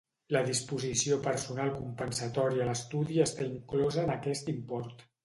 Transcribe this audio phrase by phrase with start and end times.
[0.35, 5.07] La disposició personal compensatòria a l'estudi està inclosa en aquest import.